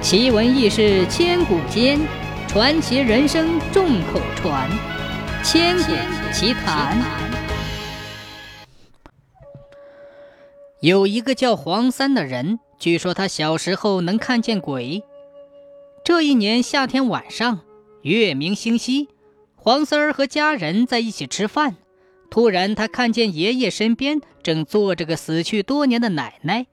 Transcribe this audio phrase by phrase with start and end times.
[0.00, 1.98] 奇闻异事千古间，
[2.46, 4.70] 传奇人生众口传。
[5.42, 5.92] 千古
[6.32, 6.96] 奇谈。
[10.80, 15.02] 有一个叫黄三的人，据说他小时候能看见鬼。
[16.04, 17.60] 这一年夏天晚上，
[18.02, 19.08] 月明星稀，
[19.56, 21.76] 黄三儿和家人在一起吃饭，
[22.30, 26.66] 突然他看见爷爷身边正坐着个死去多年的奶奶，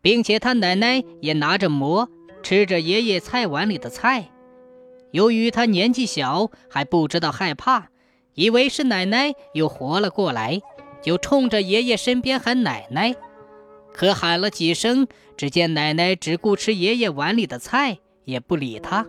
[0.00, 2.08] 并且他奶奶也拿着馍。
[2.50, 4.28] 吃着爷爷菜碗里的菜，
[5.12, 7.90] 由于他年纪小，还不知道害怕，
[8.34, 10.60] 以为是奶奶又活了过来，
[11.00, 13.14] 就冲着爷爷身边喊奶奶。
[13.94, 15.06] 可喊了几声，
[15.36, 19.06] 只见奶奶只顾吃爷爷碗里的菜，也不理他。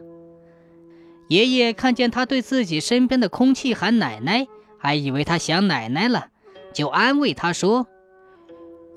[1.28, 4.46] 爷爷看见他对自己身边的空气喊奶奶，
[4.78, 6.28] 还以为他想奶奶了，
[6.76, 7.88] 就安慰他说：“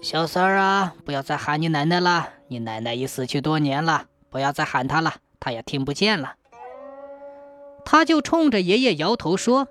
[0.05, 6.35] 小三儿啊，不要再喊你奶奶了，你奶奶已死去多年了。”不要再喊他了，他也听不见了。
[7.85, 9.69] 他就冲着爷爷摇头说：“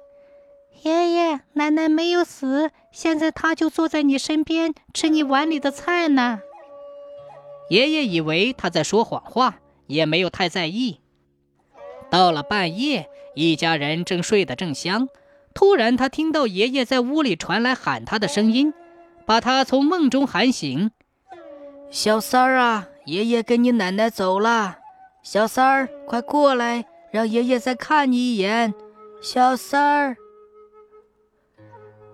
[0.83, 6.39] 爷爷奶奶没有死，现在他就坐在你身边吃你碗里的菜呢。”
[7.69, 11.01] 爷爷以为他在说谎话，也没有太在意。
[12.09, 15.09] 到了半夜，一家人正睡得正香，
[15.53, 18.73] 突然他听到爷爷在屋里传来喊他的声音，
[19.25, 20.91] 把他从梦中喊醒
[21.93, 24.79] ：“小三儿啊！”爷爷跟你奶奶走了，
[25.21, 28.73] 小三儿，快过来，让爷爷再看你一眼。
[29.21, 30.17] 小三儿，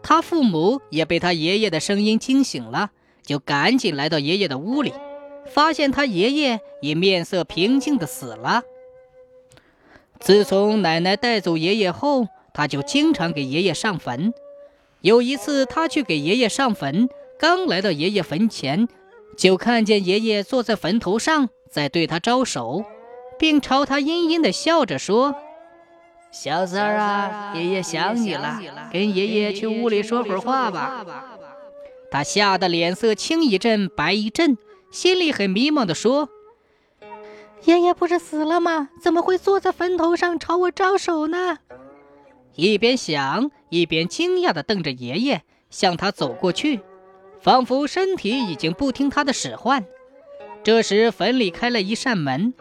[0.03, 2.89] 他父母也被他爷爷的声音惊醒了，
[3.23, 4.91] 就赶紧来到爷爷的屋里，
[5.45, 8.63] 发现他爷爷已面色平静的死了。
[10.19, 14.33] 自从奶奶带走爷爷后，他就经常给爷爷上坟。
[14.99, 17.07] 有一次，他去给爷爷上坟，
[17.39, 18.89] 刚来到爷爷坟前。
[19.37, 22.83] 就看见爷爷坐在坟头上，在对他招手，
[23.37, 25.35] 并朝他阴阴的笑着说
[26.31, 28.59] ：“小三儿啊，爷爷想你了，
[28.91, 31.05] 跟爷爷去屋里说会儿话吧。”
[32.11, 34.57] 他吓得脸色青一阵白一阵，
[34.91, 36.27] 心里很迷茫的说
[37.65, 38.89] ：“爷爷不是死了吗？
[39.01, 41.59] 怎么会坐在坟头上朝我招手呢？”
[42.55, 46.81] 一边想，一边惊讶的瞪着爷爷，向他走过去。
[47.41, 49.85] 仿佛身体已经不听他的使唤。
[50.63, 52.53] 这时，坟里开了一扇门，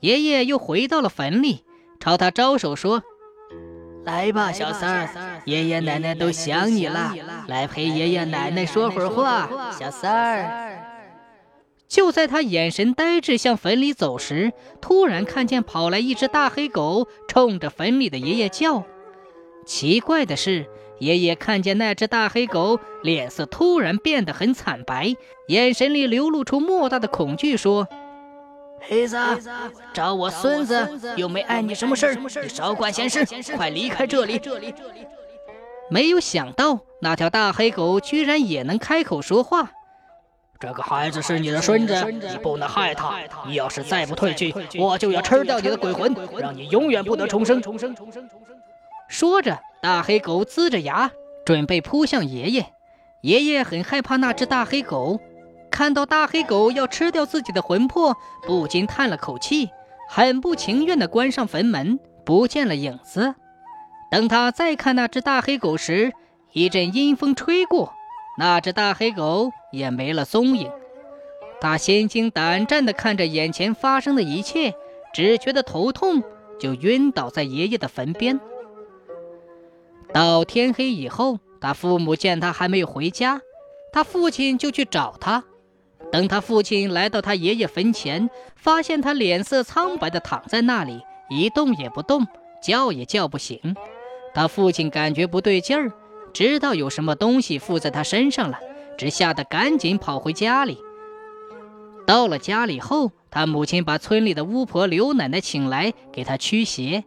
[0.00, 1.64] 爷爷又回到了坟里，
[2.00, 3.02] 朝他招手说
[4.04, 7.14] ：“来吧，小三儿，爷爷奶奶都想你了，
[7.46, 10.84] 来陪爷爷奶奶说会儿话。”小三儿
[11.86, 18.84] 就在他眼神呆滞向坟里走时，突然看见跑来一只大黑狗，冲着坟里的爷爷叫。
[19.66, 20.66] 奇怪的是。
[20.98, 25.14] 爷爷看见那只大黑狗，脸色突然变得很惨白，
[25.48, 27.86] 眼神里流露出莫大的恐惧，说
[28.80, 29.16] ：“黑子，
[29.92, 33.24] 找我孙子又没碍你什么事儿，你少管闲事，
[33.56, 34.40] 快离开这里！”
[35.90, 39.70] 没有想到，那条大黑狗居然也能开口说话。
[40.60, 43.14] 这个孩子是你的孙子，你不能害他。
[43.46, 47.62] 你要是再不退去，我就要吃掉你的鬼魂，让你永远不得重生。
[47.62, 48.56] 重生，重生，重生。
[49.08, 51.10] 说着，大黑狗呲着牙，
[51.44, 52.66] 准备扑向爷爷。
[53.22, 55.20] 爷爷很害怕那只大黑狗，
[55.70, 58.16] 看到大黑狗要吃掉自己的魂魄，
[58.46, 59.70] 不禁叹了口气，
[60.08, 63.34] 很不情愿地关上坟门，不见了影子。
[64.10, 66.12] 等他再看那只大黑狗时，
[66.52, 67.92] 一阵阴风吹过，
[68.38, 70.70] 那只大黑狗也没了踪影。
[71.60, 74.74] 他心惊胆战地看着眼前发生的一切，
[75.12, 76.22] 只觉得头痛，
[76.58, 78.40] 就晕倒在爷爷的坟边。
[80.18, 83.40] 到天黑以后，他父母见他还没有回家，
[83.92, 85.44] 他父亲就去找他。
[86.10, 92.26] 等他父亲来到他爷爷坟前，发现他脸色苍白的躺在那里，一动也不动，
[92.60, 93.76] 叫也叫不醒。
[94.34, 95.92] 他父亲感觉不对劲儿，
[96.32, 98.58] 知道有什么东西附在他身上了，
[98.98, 100.78] 只吓得赶紧跑回家里。
[102.04, 107.04] 到了家里后，他母亲把村里的巫婆刘奶奶请来，给他驱邪。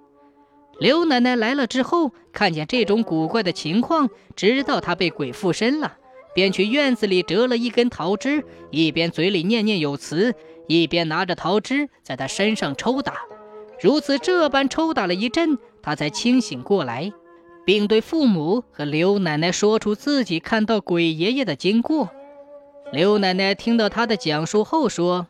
[0.82, 5.98] 刘奶奶来了之后，看见这种古怪的情况，知道他被鬼附身了，
[6.34, 10.34] 便去院子里折了一根桃枝，一边嘴里念念有词，
[10.68, 13.14] 一边拿着桃枝在他身上抽打。
[13.80, 17.14] 如此这般抽打了一阵，他才清醒过来，
[17.64, 22.10] 并对父母和刘奶奶说出自己看到鬼爷爷的经过。
[22.92, 25.28] 刘奶奶听到他的讲述后说：“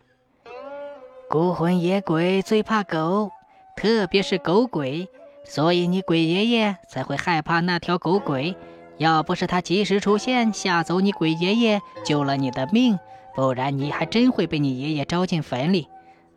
[1.30, 3.32] 孤魂野鬼最怕狗，
[3.76, 5.10] 特别是狗鬼。”
[5.44, 8.56] 所以你鬼爷爷才会害怕那条狗鬼，
[8.98, 13.00] 要不是他及时出现吓走你鬼爷爷，救了你的命，
[13.36, 15.88] 不然你还真会被你爷爷招进坟里。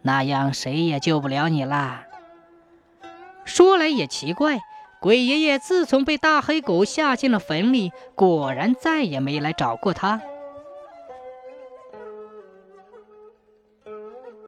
[0.03, 2.05] 那样谁也救不了你啦。
[3.45, 4.61] 说来也奇怪，
[5.01, 10.21] 鬼爷爷自从被大黑狗吓进了坟里，果然再也没来找过他。